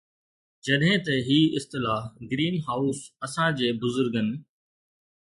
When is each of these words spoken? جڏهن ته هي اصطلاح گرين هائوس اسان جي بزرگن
جڏهن 0.65 0.97
ته 1.07 1.15
هي 1.27 1.39
اصطلاح 1.57 2.01
گرين 2.31 2.55
هائوس 2.65 2.99
اسان 3.25 3.49
جي 3.59 3.69
بزرگن 3.81 4.29